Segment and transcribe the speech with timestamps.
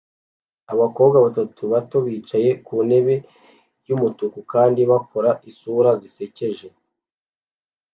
[0.73, 3.15] Abakobwa batatu bato bicaye ku ntebe
[3.87, 6.67] yumutuku kandi bakora isura zisekeje